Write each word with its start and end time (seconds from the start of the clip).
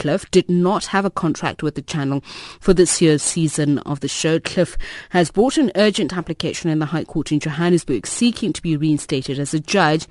Cliff 0.00 0.30
did 0.30 0.48
not 0.48 0.86
have 0.86 1.04
a 1.04 1.10
contract 1.10 1.62
with 1.62 1.74
the 1.74 1.82
channel 1.82 2.24
for 2.58 2.72
this 2.72 3.02
year's 3.02 3.22
season 3.22 3.76
of 3.80 4.00
the 4.00 4.08
show. 4.08 4.40
Cliff 4.40 4.78
has 5.10 5.30
brought 5.30 5.58
an 5.58 5.70
urgent 5.74 6.16
application 6.16 6.70
in 6.70 6.78
the 6.78 6.86
High 6.86 7.04
Court 7.04 7.30
in 7.30 7.38
Johannesburg 7.38 8.06
seeking 8.06 8.54
to 8.54 8.62
be 8.62 8.78
reinstated 8.78 9.38
as 9.38 9.52
a 9.52 9.60
judge 9.60 10.06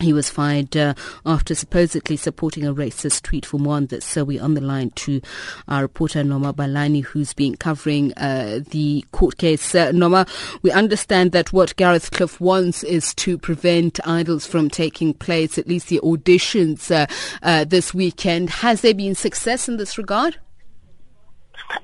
he 0.00 0.12
was 0.12 0.30
fired 0.30 0.76
uh, 0.76 0.94
after 1.26 1.54
supposedly 1.54 2.16
supporting 2.16 2.66
a 2.66 2.74
racist 2.74 3.22
tweet 3.22 3.44
from 3.44 3.64
one 3.64 3.86
that 3.86 4.02
so 4.02 4.24
we 4.24 4.38
on 4.38 4.54
the 4.54 4.60
line 4.60 4.90
to 4.90 5.20
our 5.66 5.82
reporter 5.82 6.22
Noma 6.22 6.52
Balani 6.54 7.04
who's 7.04 7.32
been 7.32 7.56
covering 7.56 8.12
uh, 8.16 8.60
the 8.70 9.04
court 9.12 9.38
case. 9.38 9.74
Uh, 9.74 9.92
Noma, 9.92 10.26
we 10.62 10.70
understand 10.70 11.32
that 11.32 11.52
what 11.52 11.76
Gareth 11.76 12.10
Cliff 12.10 12.40
wants 12.40 12.82
is 12.82 13.14
to 13.14 13.38
prevent 13.38 13.98
idols 14.06 14.46
from 14.46 14.70
taking 14.70 15.14
place, 15.14 15.58
at 15.58 15.68
least 15.68 15.88
the 15.88 16.00
auditions 16.00 16.90
uh, 16.90 17.06
uh, 17.42 17.64
this 17.64 17.92
weekend. 17.92 18.50
Has 18.50 18.80
there 18.82 18.94
been 18.94 19.14
success 19.14 19.68
in 19.68 19.76
this 19.76 19.98
regard? 19.98 20.38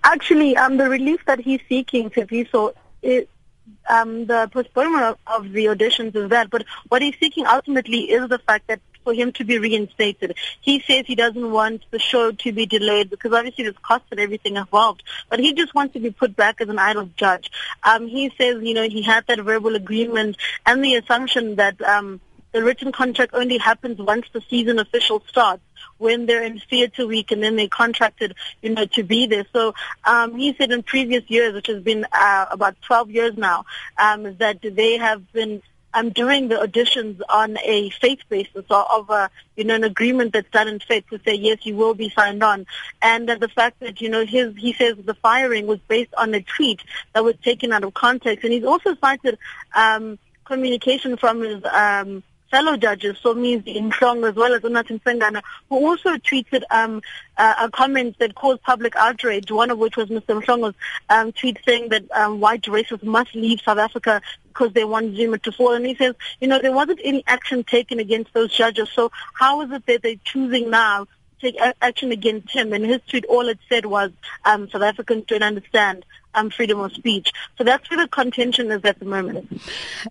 Actually, 0.03 0.57
um, 0.57 0.77
the 0.77 0.89
relief 0.89 1.21
that 1.27 1.41
he's 1.41 1.61
seeking, 1.69 2.11
Tiviso, 2.11 2.73
it, 3.03 3.29
um, 3.89 4.27
the 4.27 4.49
postponement 4.53 5.05
of, 5.05 5.19
of 5.27 5.53
the 5.53 5.67
auditions 5.67 6.15
is 6.15 6.31
that, 6.31 6.51
but 6.51 6.65
what 6.89 7.03
he's 7.03 7.19
seeking 7.19 7.47
ultimately 7.47 8.11
is 8.11 8.29
the 8.29 8.39
fact 8.39 8.67
that 8.69 8.81
for 9.05 9.13
him 9.13 9.31
to 9.33 9.45
be 9.45 9.59
reinstated. 9.59 10.35
He 10.63 10.81
says 10.81 11.05
he 11.07 11.15
doesn't 11.15 11.53
want 11.53 11.83
the 11.91 11.99
show 11.99 12.33
to 12.33 12.53
be 12.53 12.67
delayed 12.67 13.11
because 13.11 13.33
obviously 13.33 13.65
there's 13.65 13.77
costs 13.83 14.09
and 14.11 14.19
everything 14.19 14.57
involved. 14.57 15.03
But 15.29 15.41
he 15.41 15.53
just 15.53 15.75
wants 15.75 15.93
to 15.93 16.01
be 16.01 16.11
put 16.11 16.35
back 16.35 16.61
as 16.61 16.69
an 16.71 16.79
idol 16.79 17.11
judge. 17.17 17.51
Um, 17.83 18.09
he 18.09 18.33
says, 18.39 18.63
you 18.63 18.75
know, 18.75 18.89
he 18.89 19.03
had 19.03 19.27
that 19.27 19.41
verbal 19.41 19.77
agreement 19.77 20.39
and 20.65 20.83
the 20.83 20.97
assumption 20.97 21.57
that 21.57 21.81
um, 21.83 22.21
the 22.53 22.65
written 22.65 22.93
contract 22.93 23.35
only 23.35 23.59
happens 23.59 23.99
once 23.99 24.27
the 24.33 24.41
season 24.49 24.79
official 24.79 25.23
starts 25.29 25.63
when 25.99 26.27
they're 26.27 26.45
in 26.45 26.59
theatre 26.59 27.07
week 27.07 27.31
and 27.31 27.43
then 27.43 27.57
they 27.57 27.69
contracted, 27.69 28.35
you 28.63 28.71
know, 28.71 28.87
to 28.87 29.03
be 29.03 29.27
there. 29.27 29.47
So 29.53 29.75
um, 30.05 30.35
he 30.37 30.55
said 30.55 30.71
in 30.71 30.83
previous 30.83 31.29
years, 31.29 31.55
which 31.55 31.67
has 31.69 31.83
been 31.83 32.07
uh, 32.13 32.47
about 32.51 32.81
12 32.83 33.11
years 33.11 33.37
now, 33.37 33.65
um, 33.99 34.37
that 34.37 34.59
they 34.63 34.99
have 34.99 35.33
been 35.33 35.63
um, 35.95 36.11
doing 36.11 36.49
the 36.49 36.57
auditions 36.57 37.21
on 37.29 37.57
a 37.65 37.89
faith 37.91 38.19
basis 38.29 38.65
or 38.69 38.93
of 38.93 39.09
a, 39.11 39.31
you 39.57 39.65
know, 39.65 39.77
an 39.77 39.85
agreement 39.85 40.33
that's 40.33 40.51
done 40.51 40.69
in 40.69 40.81
faith 40.81 41.05
to 41.11 41.21
say, 41.25 41.35
yes, 41.35 41.65
you 41.65 41.77
will 41.77 41.95
be 41.95 42.11
signed 42.11 42.43
on. 42.43 42.67
And 43.01 43.31
uh, 43.31 43.37
the 43.37 43.49
fact 43.49 43.81
that, 43.81 44.01
you 44.01 44.09
know, 44.09 44.27
his, 44.27 44.57
he 44.57 44.73
says 44.73 44.97
the 45.05 45.15
firing 45.15 45.67
was 45.67 45.79
based 45.87 46.13
on 46.15 46.35
a 46.35 46.43
tweet 46.43 46.83
that 47.15 47.25
was 47.25 47.37
taken 47.43 47.73
out 47.73 47.85
of 47.85 47.95
context. 47.95 48.45
And 48.45 48.53
he's 48.53 48.65
also 48.65 48.97
cited 48.97 49.39
um, 49.75 50.19
communication 50.45 51.17
from 51.17 51.41
his 51.41 51.65
um, 51.65 52.23
fellow 52.55 52.77
judges, 52.77 53.17
Somizi 53.17 53.77
Mhlongo 53.91 54.29
as 54.29 54.37
well 54.37 54.55
as 54.55 54.63
Unathi 54.63 55.01
Msengana, 55.01 55.43
who 55.69 55.89
also 55.89 56.11
tweeted 56.11 56.63
um, 56.71 57.03
uh, 57.37 57.55
a 57.63 57.69
comment 57.69 58.17
that 58.21 58.37
caused 58.37 58.63
public 58.63 58.95
outrage, 58.95 59.51
one 59.51 59.73
of 59.73 59.79
which 59.79 59.97
was 59.97 60.09
Mr. 60.09 60.41
Mhlongo's 60.41 60.77
um, 61.11 61.33
tweet 61.33 61.59
saying 61.67 61.89
that 61.89 62.05
um, 62.13 62.39
white 62.39 62.63
racists 62.63 63.03
must 63.03 63.35
leave 63.35 63.61
South 63.61 63.79
Africa 63.79 64.23
because 64.47 64.73
they 64.73 64.85
want 64.85 65.17
Zuma 65.17 65.39
to 65.39 65.51
fall. 65.51 65.73
And 65.73 65.85
he 65.85 65.97
says, 65.97 66.15
you 66.41 66.47
know, 66.47 66.61
there 66.61 66.71
wasn't 66.71 67.01
any 67.03 67.25
action 67.27 67.65
taken 67.65 67.99
against 67.99 68.33
those 68.35 68.53
judges, 68.53 68.89
so 68.95 69.11
how 69.33 69.63
is 69.63 69.73
it 69.73 69.85
that 69.87 70.03
they're 70.03 70.15
choosing 70.23 70.71
now 70.71 71.09
take 71.45 71.61
action 71.83 72.13
against 72.13 72.51
him. 72.51 72.73
And 72.73 72.85
his 72.85 73.01
tweet, 73.09 73.25
all 73.27 73.49
it 73.49 73.59
said 73.69 73.87
was, 73.87 74.11
um, 74.45 74.69
South 74.71 74.83
Africans 74.83 75.25
don't 75.27 75.43
understand 75.43 76.05
um, 76.35 76.51
freedom 76.51 76.81
of 76.81 76.93
speech. 76.93 77.33
So 77.57 77.65
that's 77.65 77.89
where 77.91 78.05
the 78.05 78.09
contention 78.09 78.71
is 78.71 78.85
at 78.85 78.99
the 78.99 79.05
moment. 79.05 79.61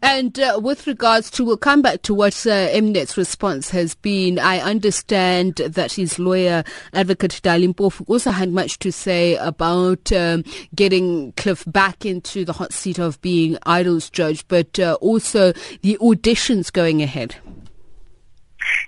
And 0.02 0.40
uh, 0.40 0.60
with 0.62 0.88
regards 0.88 1.30
to, 1.32 1.46
we'll 1.46 1.58
come 1.58 1.82
back 1.82 2.02
to 2.04 2.14
what 2.14 2.34
uh, 2.46 2.70
Mnet's 2.70 3.18
response 3.18 3.70
has 3.72 3.96
been. 3.96 4.40
I 4.40 4.60
understand 4.60 5.56
that 5.56 5.94
his 5.94 6.20
lawyer, 6.20 6.64
Advocate 6.94 7.42
Dali 7.44 7.74
Mpofu, 7.74 8.08
also 8.08 8.32
had 8.32 8.50
much 8.50 8.80
to 8.80 8.92
say 8.92 9.36
about 9.36 10.12
um, 10.12 10.44
getting 10.76 11.34
Cliff 11.34 11.64
back 11.68 12.06
into 12.06 12.46
the 12.46 12.54
hot 12.54 12.74
seat 12.74 13.00
of 13.00 13.22
being 13.22 13.58
Idol's 13.66 14.10
judge, 14.10 14.48
but 14.48 14.80
uh, 14.80 14.98
also 15.02 15.52
the 15.82 15.98
auditions 16.02 16.72
going 16.72 17.02
ahead. 17.02 17.36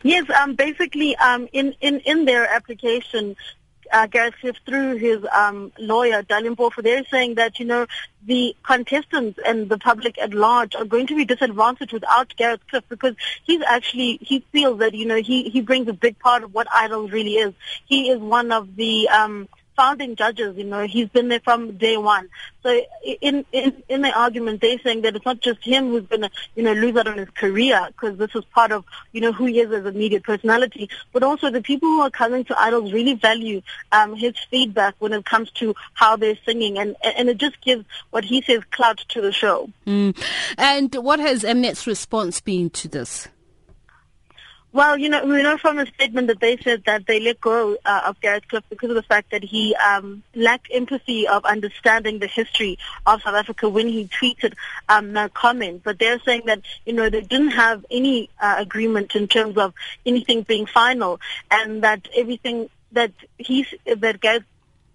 Yes, 0.05 0.29
um, 0.29 0.53
basically, 0.53 1.15
um, 1.15 1.47
in, 1.51 1.73
in, 1.81 1.99
in 2.01 2.25
their 2.25 2.45
application, 2.45 3.35
uh, 3.91 4.05
Gareth 4.05 4.35
Cliff 4.39 4.55
through 4.63 4.97
his 4.97 5.25
um, 5.35 5.71
lawyer, 5.79 6.21
Dali 6.21 6.55
Mpofu, 6.55 6.83
they're 6.83 7.03
saying 7.05 7.33
that, 7.35 7.57
you 7.57 7.65
know, 7.65 7.87
the 8.23 8.55
contestants 8.61 9.39
and 9.43 9.67
the 9.67 9.79
public 9.79 10.19
at 10.19 10.31
large 10.31 10.75
are 10.75 10.85
going 10.85 11.07
to 11.07 11.15
be 11.15 11.25
disadvantaged 11.25 11.91
without 11.91 12.35
Gareth 12.37 12.61
Cliff 12.69 12.83
because 12.87 13.15
he's 13.45 13.63
actually, 13.63 14.19
he 14.21 14.45
feels 14.51 14.77
that, 14.77 14.93
you 14.93 15.07
know, 15.07 15.19
he, 15.19 15.49
he 15.49 15.61
brings 15.61 15.87
a 15.87 15.93
big 15.93 16.19
part 16.19 16.43
of 16.43 16.53
what 16.53 16.67
Idol 16.71 17.07
really 17.07 17.37
is. 17.37 17.55
He 17.87 18.11
is 18.11 18.19
one 18.19 18.51
of 18.51 18.75
the, 18.75 19.09
um, 19.09 19.49
founding 19.75 20.15
judges, 20.15 20.57
you 20.57 20.63
know, 20.63 20.85
he's 20.87 21.09
been 21.09 21.27
there 21.27 21.39
from 21.39 21.77
day 21.77 21.97
one. 21.97 22.29
So 22.63 22.81
in 23.21 23.45
in 23.51 23.83
in 23.87 24.01
the 24.01 24.11
argument, 24.17 24.61
they're 24.61 24.79
saying 24.79 25.01
that 25.01 25.15
it's 25.15 25.25
not 25.25 25.39
just 25.39 25.63
him 25.63 25.89
who's 25.89 26.05
going 26.05 26.21
to, 26.21 26.31
you 26.55 26.63
know, 26.63 26.73
lose 26.73 26.95
out 26.95 27.07
on 27.07 27.17
his 27.17 27.29
career 27.29 27.87
because 27.87 28.17
this 28.17 28.31
is 28.33 28.43
part 28.45 28.71
of, 28.71 28.85
you 29.11 29.21
know, 29.21 29.31
who 29.31 29.45
he 29.45 29.59
is 29.59 29.71
as 29.71 29.85
a 29.85 29.91
media 29.91 30.19
personality, 30.19 30.89
but 31.13 31.23
also 31.23 31.49
the 31.49 31.61
people 31.61 31.87
who 31.89 32.01
are 32.01 32.09
coming 32.09 32.43
to 32.45 32.59
Idols 32.59 32.91
really 32.91 33.13
value 33.13 33.61
um, 33.91 34.15
his 34.15 34.33
feedback 34.49 34.95
when 34.99 35.13
it 35.13 35.25
comes 35.25 35.51
to 35.51 35.75
how 35.93 36.15
they're 36.15 36.37
singing, 36.45 36.77
and 36.77 36.95
and 37.03 37.29
it 37.29 37.37
just 37.37 37.61
gives 37.61 37.85
what 38.09 38.25
he 38.25 38.41
says 38.41 38.61
clout 38.71 38.97
to 39.09 39.21
the 39.21 39.31
show. 39.31 39.69
Mm. 39.85 40.17
And 40.57 40.93
what 40.95 41.19
has 41.19 41.43
Mnet's 41.43 41.85
response 41.85 42.41
been 42.41 42.69
to 42.71 42.87
this? 42.87 43.27
Well, 44.75 44.97
you 44.97 45.07
know, 45.07 45.25
we 45.25 45.41
know 45.41 45.57
from 45.57 45.79
a 45.79 45.85
statement 45.85 46.27
that 46.27 46.41
they 46.41 46.57
said 46.57 46.83
that 46.85 47.07
they 47.07 47.21
let 47.21 47.39
go 47.39 47.77
uh, 47.85 48.01
of 48.07 48.19
Gareth 48.19 48.45
Cliff 48.49 48.65
because 48.69 48.89
of 48.89 48.95
the 48.95 49.03
fact 49.03 49.31
that 49.31 49.41
he 49.41 49.73
um, 49.75 50.21
lacked 50.35 50.67
empathy 50.69 51.29
of 51.29 51.45
understanding 51.45 52.19
the 52.19 52.27
history 52.27 52.77
of 53.05 53.21
South 53.21 53.35
Africa 53.35 53.69
when 53.69 53.87
he 53.87 54.09
tweeted 54.09 54.53
um, 54.89 55.13
no 55.13 55.29
comment. 55.29 55.83
But 55.85 55.97
they're 55.97 56.19
saying 56.19 56.41
that, 56.47 56.59
you 56.85 56.91
know, 56.91 57.09
they 57.09 57.21
didn't 57.21 57.51
have 57.51 57.85
any 57.89 58.29
uh, 58.41 58.55
agreement 58.57 59.15
in 59.15 59.29
terms 59.29 59.55
of 59.57 59.73
anything 60.05 60.41
being 60.41 60.65
final 60.65 61.21
and 61.49 61.81
that 61.85 62.09
everything 62.13 62.69
that 62.91 63.13
he's, 63.37 63.73
that 63.85 64.19
Gareth 64.19 64.43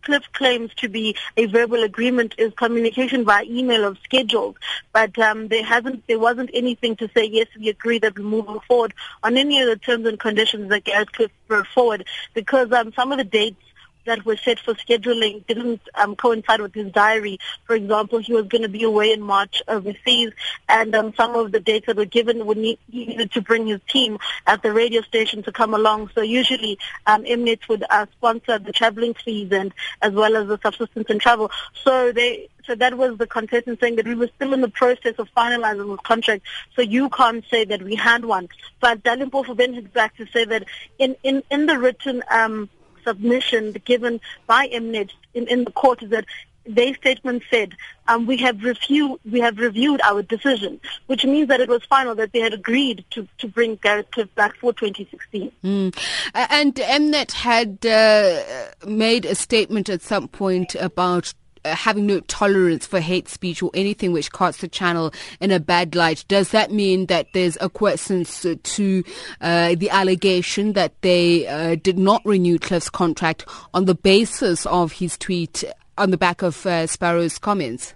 Cliff 0.03 0.25
claims 0.33 0.72
to 0.75 0.88
be 0.88 1.16
a 1.37 1.47
verbal 1.47 1.83
agreement 1.83 2.34
is 2.38 2.53
communication 2.55 3.25
via 3.25 3.44
email 3.44 3.84
of 3.84 3.99
schedules, 4.05 4.56
but 4.93 5.19
um, 5.19 5.49
there 5.49 5.65
hasn't, 5.65 6.06
there 6.06 6.19
wasn't 6.19 6.50
anything 6.55 6.97
to 6.97 7.09
say 7.15 7.25
yes, 7.25 7.47
we 7.59 7.69
agree 7.69 7.99
that 7.99 8.19
we're 8.19 8.25
moving 8.25 8.60
forward 8.60 8.94
on 9.22 9.37
any 9.37 9.60
of 9.60 9.69
the 9.69 9.77
terms 9.77 10.06
and 10.06 10.19
conditions 10.19 10.69
that 10.71 10.84
Gareth 10.84 11.12
Cliff 11.12 11.31
brought 11.49 11.66
forward, 11.66 12.06
because 12.34 12.72
um, 12.72 12.93
some 12.94 13.12
of 13.12 13.19
the 13.19 13.25
dates 13.25 13.62
that 14.06 14.25
were 14.25 14.37
set 14.37 14.59
for 14.59 14.75
scheduling 14.75 15.47
didn't 15.47 15.81
um, 15.94 16.16
coincide 16.16 16.61
with 16.61 16.75
his 16.75 16.93
diary. 16.93 17.38
For 17.65 17.75
example, 17.75 18.19
he 18.19 18.33
was 18.33 18.47
going 18.47 18.62
to 18.62 18.69
be 18.69 18.83
away 18.83 19.12
in 19.12 19.21
March 19.21 19.62
overseas, 19.69 20.33
and 20.69 20.94
um, 20.94 21.15
some 21.15 21.34
of 21.34 21.53
the 21.53 21.61
dates 21.61 21.87
that 21.87 21.97
were 21.97 22.05
given 22.05 22.47
would 22.47 22.59
need, 22.59 22.78
he 22.91 23.06
needed 23.06 23.33
to 23.33 23.41
bring 23.41 23.66
his 23.66 23.81
team 23.89 24.19
at 24.47 24.62
the 24.62 24.72
radio 24.72 25.03
station 25.03 25.43
to 25.44 25.53
come 25.53 25.75
along. 25.75 26.10
So 26.15 26.22
usually, 26.22 26.78
um, 27.06 27.25
Mnet 27.25 27.69
would 27.69 27.84
uh, 27.89 28.06
sponsor 28.12 28.59
the 28.59 28.72
traveling 28.72 29.15
fees 29.15 29.53
and 29.53 29.72
as 30.03 30.12
well 30.12 30.37
as 30.37 30.49
the 30.49 30.59
subsistence 30.62 31.06
and 31.09 31.21
travel. 31.21 31.50
So 31.84 32.12
they 32.12 32.49
so 32.71 32.75
that 32.77 32.97
was 32.97 33.19
the 33.19 33.27
contestant 33.27 33.81
saying 33.81 33.97
that 33.97 34.06
we 34.06 34.15
were 34.15 34.31
still 34.37 34.53
in 34.53 34.60
the 34.60 34.69
process 34.69 35.15
of 35.19 35.28
finalizing 35.37 35.91
the 35.91 35.97
contract, 36.03 36.44
so 36.77 36.83
you 36.83 37.09
can't 37.10 37.44
say 37.50 37.65
that 37.65 37.83
we 37.83 37.97
had 37.97 38.25
one. 38.25 38.49
But 38.81 39.03
Dali 39.03 39.28
Mpofu 39.28 39.56
then 39.56 39.75
hit 39.75 39.93
back 39.93 40.16
to 40.19 40.27
say 40.27 40.44
that 40.44 40.65
in, 40.99 41.16
in, 41.22 41.43
in 41.50 41.66
the 41.66 41.78
written 41.78 42.22
um, 42.31 42.69
submission 43.05 43.72
given 43.84 44.21
by 44.47 44.69
Mnet 44.69 45.11
in, 45.34 45.47
in 45.49 45.65
the 45.65 45.71
court 45.71 46.03
is 46.03 46.11
that 46.11 46.25
their 46.66 46.94
statement 46.94 47.43
said, 47.50 47.75
um, 48.09 48.27
we 48.27 48.37
have 48.38 48.62
reviewed 48.62 49.19
we 49.31 49.41
have 49.41 49.59
reviewed 49.59 50.00
our 50.03 50.22
decision, 50.22 50.81
which 51.06 51.25
means 51.25 51.49
that 51.49 51.60
it 51.60 51.69
was 51.69 51.84
final 51.84 52.15
that 52.16 52.33
they 52.33 52.41
had 52.41 52.53
agreed 52.53 53.05
to, 53.10 53.27
to 53.39 53.49
bring 53.49 53.77
Gareth 53.77 54.10
Cliff 54.10 54.33
back 54.34 54.56
for 54.56 54.72
2016. 54.72 55.53
Mm. 55.65 55.97
And 56.34 56.75
Mnet 56.75 57.33
had 57.33 57.84
uh, 57.87 58.87
made 58.87 59.24
a 59.24 59.34
statement 59.34 59.89
at 59.89 60.03
some 60.03 60.28
point 60.28 60.74
about 60.74 61.33
uh, 61.65 61.74
having 61.74 62.07
no 62.07 62.21
tolerance 62.21 62.86
for 62.86 63.01
hate 63.01 63.28
speech 63.28 63.62
or 63.62 63.71
anything 63.74 64.12
which 64.12 64.33
casts 64.33 64.60
the 64.60 64.68
channel 64.68 65.12
in 65.41 65.51
a 65.51 65.60
bad 65.60 65.95
light. 65.95 66.24
Does 66.28 66.51
that 66.51 66.71
mean 66.71 67.07
that 67.07 67.28
there's 67.33 67.57
acquiescence 67.59 68.47
to 68.62 69.04
uh, 69.41 69.74
the 69.74 69.91
allegation 69.91 70.72
that 70.74 70.92
they 71.03 71.47
uh, 71.47 71.77
did 71.77 71.98
not 71.98 72.22
renew 72.24 72.59
Cliff's 72.59 72.91
contract 72.91 73.45
on 73.74 73.84
the 73.84 73.95
basis 73.95 74.66
of 74.66 74.92
his 74.92 75.18
tweet 75.18 75.65
on 75.98 76.10
the 76.10 76.18
back 76.18 76.42
of 76.42 76.65
uh, 76.66 76.86
Sparrow's 76.86 77.39
comments? 77.39 77.95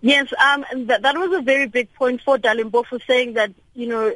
Yes, 0.00 0.32
um, 0.44 0.64
that, 0.86 1.16
was 1.16 1.32
a 1.32 1.42
very 1.42 1.66
big 1.66 1.92
point 1.94 2.20
for 2.20 2.36
Dali 2.36 2.70
for 2.86 3.00
saying 3.06 3.34
that, 3.34 3.52
you 3.74 3.86
know, 3.86 4.14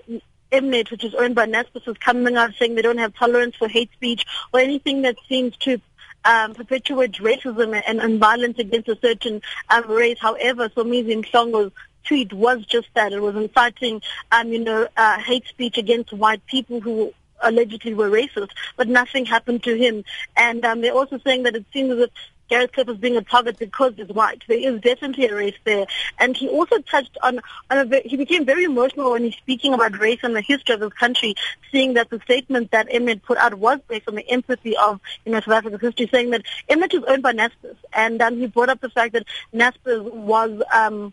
Mnet, 0.53 0.91
which 0.91 1.05
is 1.05 1.15
owned 1.15 1.35
by 1.35 1.47
Naspers, 1.47 1.89
is 1.89 1.97
coming 1.99 2.37
out 2.37 2.53
saying 2.59 2.75
they 2.75 2.83
don't 2.83 2.99
have 2.99 3.15
tolerance 3.15 3.57
for 3.57 3.69
hate 3.69 3.91
speech 3.93 4.25
or 4.53 4.61
anything 4.61 5.03
that 5.03 5.17
seems 5.29 5.57
to 5.59 5.81
um, 6.29 6.55
perpetuate 6.55 7.15
racism 7.15 7.83
and, 7.87 8.01
and, 8.01 8.21
violence 8.21 8.59
against 8.59 8.89
a 8.89 8.99
certain 9.01 9.41
um, 9.71 9.91
race. 9.91 10.19
However, 10.21 10.69
Somizi 10.69 11.25
Mhlongo's 11.25 11.73
tweet 12.05 12.33
was 12.35 12.65
just 12.67 12.89
that. 12.95 13.13
It 13.13 13.23
was 13.23 13.35
inciting, 13.35 14.03
um, 14.31 14.53
you 14.53 14.63
know, 14.63 14.87
uh, 14.97 15.19
hate 15.19 15.47
speech 15.47 15.79
against 15.79 16.13
white 16.13 16.45
people 16.47 16.81
who 16.81 17.15
allegedly 17.41 17.95
were 17.95 18.11
racist, 18.11 18.51
but 18.77 18.89
nothing 18.89 19.25
happened 19.25 19.63
to 19.63 19.75
him. 19.75 20.05
And 20.37 20.65
um, 20.67 20.83
they're 20.83 20.93
also 20.93 21.19
saying 21.19 21.45
that 21.45 21.57
it 21.57 21.65
seems 21.73 21.93
as 21.93 21.99
if 22.01 22.11
Gareth 22.49 22.73
Cliff 22.73 22.89
is 22.89 22.97
being 22.97 23.17
a 23.17 23.23
target 23.23 23.59
because 23.59 23.93
he's 23.97 24.09
white. 24.09 24.43
There 24.49 24.59
is 24.59 24.81
definitely 24.81 25.27
a 25.27 25.35
race 25.35 25.57
there. 25.65 25.87
And 26.19 26.37
he 26.37 26.49
also 26.49 26.79
touched 26.79 27.17
on, 27.23 27.41
on 27.71 27.93
a, 27.93 28.01
he 28.01 28.17
became 28.17 28.45
very 28.45 28.65
emotional 28.65 29.13
when 29.13 29.25
he's 29.25 29.37
speaking 29.37 29.75
about 29.75 29.99
race 29.99 30.21
and 30.23 30.35
the 30.35 30.41
history 30.41 30.75
of 30.75 30.81
his 30.81 30.93
country, 30.95 31.35
seeing 31.71 31.95
that 31.95 32.11
the 32.11 32.21
statement 32.21 32.71
that 32.71 32.89
Mnet 32.89 33.23
put 33.23 33.39
out 33.39 33.55
was 33.55 33.81
based 33.89 34.09
on 34.09 34.15
the 34.15 34.29
empathy 34.29 34.77
of, 34.77 35.01
you 35.25 35.33
know, 35.33 35.41
South 35.41 35.55
Africa's 35.55 35.81
history, 35.81 36.09
saying 36.11 36.31
that 36.31 36.43
Mnet 36.69 36.95
is 36.95 37.05
owned 37.07 37.23
by 37.23 37.33
Naspers. 37.33 37.77
And 37.93 38.21
um, 38.23 38.39
he 38.39 38.47
brought 38.47 38.71
up 38.71 38.81
the 38.81 38.91
fact 38.91 39.13
that 39.13 39.27
Naspers 39.53 40.11
was, 40.13 40.63
um, 40.73 41.13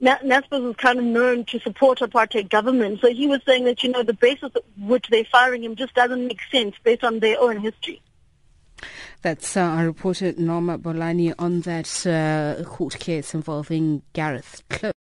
Naspers 0.00 0.62
was 0.62 0.76
kind 0.76 0.98
of 0.98 1.04
known 1.04 1.44
to 1.46 1.58
support 1.60 1.98
apartheid 2.00 2.50
government. 2.50 3.00
So 3.00 3.12
he 3.12 3.26
was 3.26 3.40
saying 3.46 3.64
that, 3.64 3.82
you 3.82 3.90
know, 3.90 4.02
the 4.02 4.14
basis 4.14 4.52
which 4.78 5.08
they're 5.08 5.24
firing 5.24 5.64
him 5.64 5.76
just 5.76 5.94
doesn't 5.94 6.26
make 6.26 6.40
sense 6.52 6.76
based 6.84 7.04
on 7.04 7.20
their 7.20 7.40
own 7.40 7.58
history. 7.60 8.00
That's 9.22 9.56
uh, 9.56 9.60
our 9.60 9.86
reporter 9.86 10.32
Norma 10.36 10.78
Bolani 10.78 11.34
on 11.38 11.62
that 11.62 12.06
uh, 12.06 12.62
court 12.64 12.98
case 12.98 13.34
involving 13.34 14.02
Gareth 14.12 14.62
Cliff. 14.70 14.92